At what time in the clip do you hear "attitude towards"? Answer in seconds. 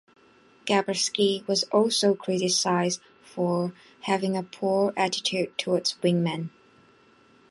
4.97-5.93